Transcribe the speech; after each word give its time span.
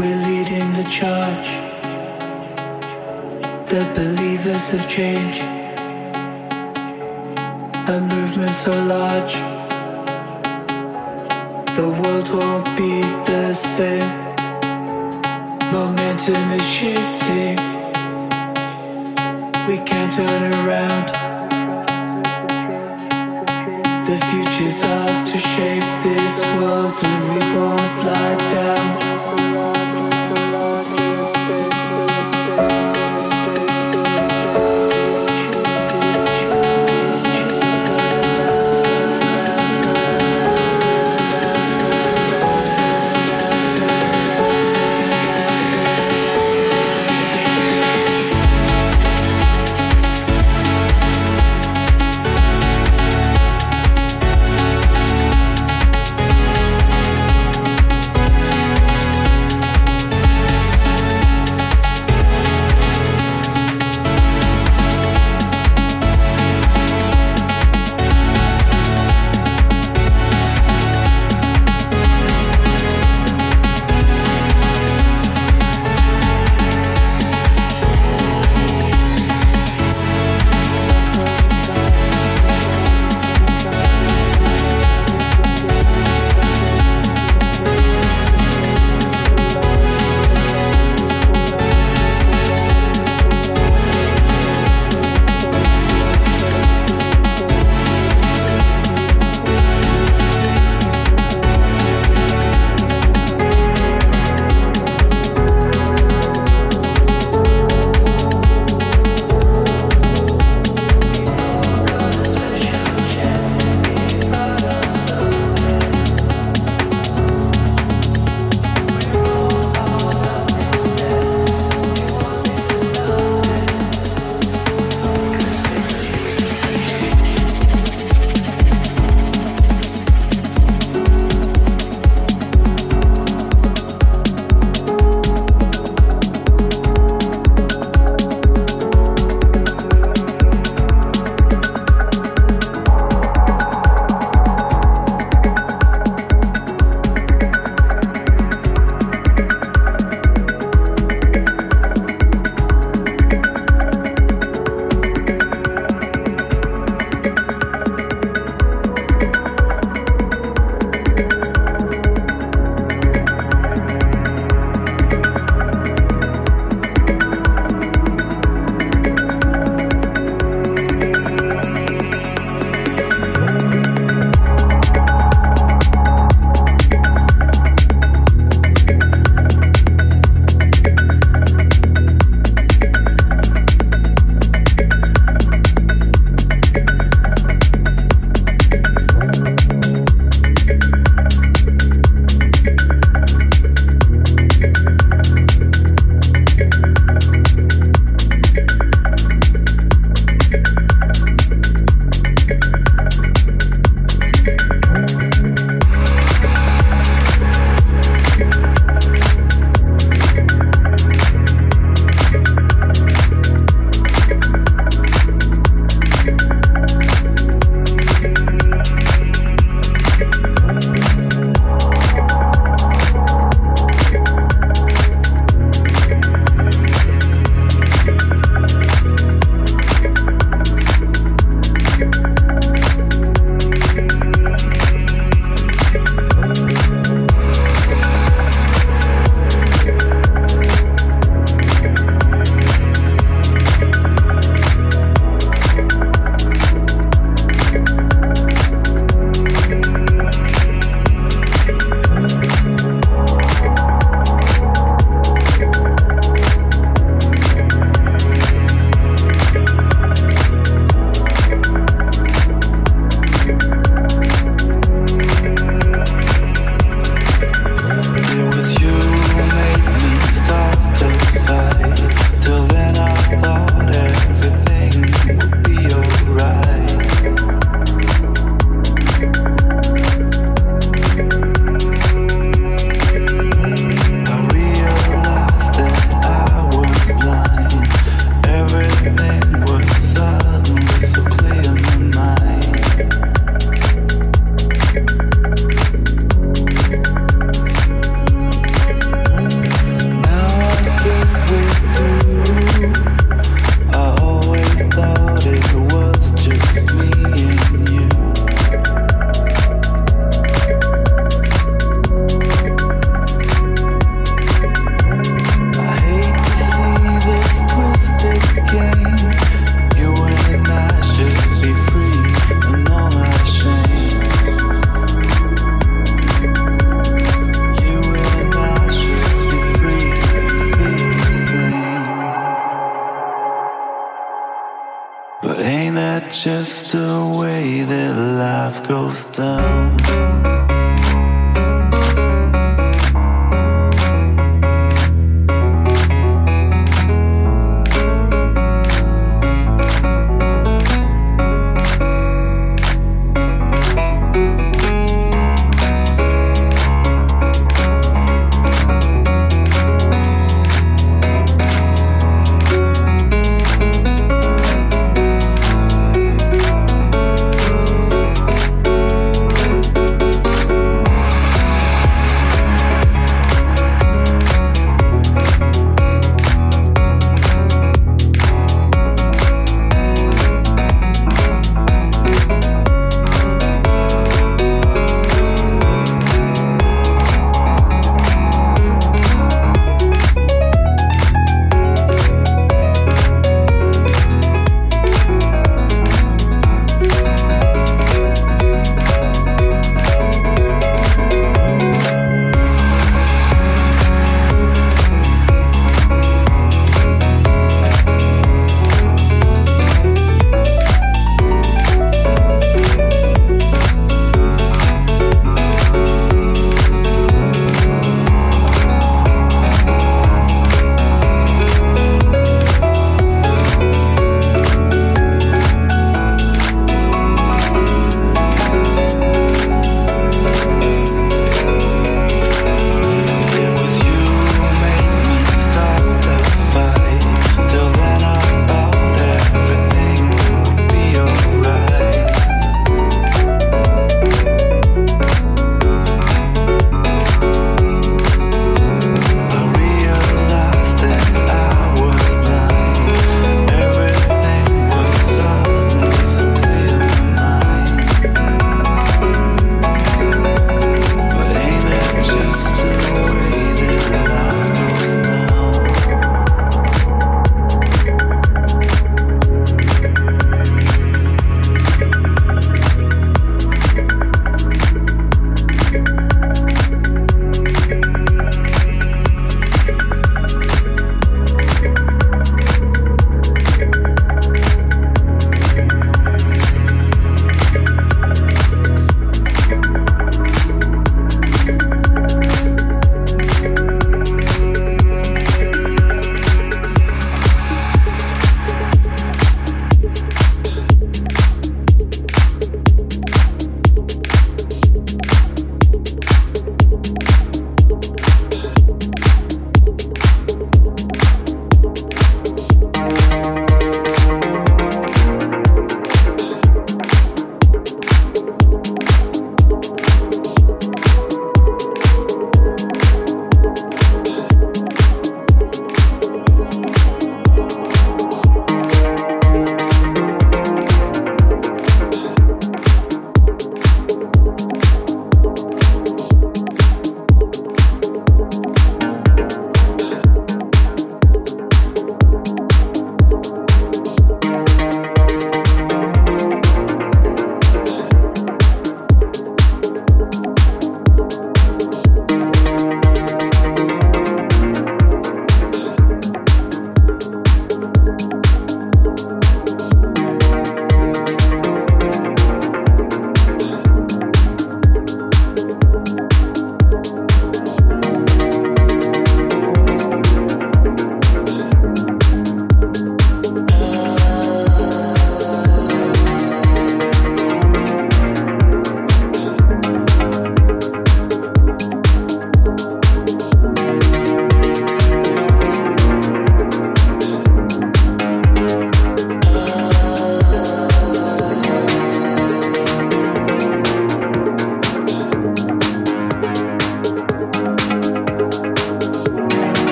we're 0.00 0.26
leading 0.30 0.72
the 0.72 0.84
charge. 0.84 1.50
The 3.68 3.84
believers 3.94 4.72
of 4.72 4.88
change. 4.88 5.40
A 7.94 8.00
movement 8.14 8.56
so 8.64 8.72
large. 8.96 9.34
The 11.76 11.88
world 12.00 12.28
won't 12.30 12.68
be 12.78 13.02
the 13.30 13.52
same. 13.52 14.10
Momentum 15.70 16.46
is 16.58 16.66
shifting. 16.76 17.58
We 19.68 19.76
can't 19.90 20.12
turn 20.14 20.42
around. 20.62 21.06
The 24.08 24.18
future's 24.28 24.82
ours 24.82 25.30
to 25.30 25.38
shape 25.52 25.88
this 26.08 26.36
world, 26.56 26.94
and 27.02 27.22
we 27.32 27.40
won't 27.54 27.96
lie 28.06 28.38
down. 28.54 29.09